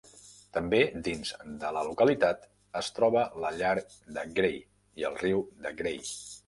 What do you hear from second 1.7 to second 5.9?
la localitat es troba la llar De Grey i el riu De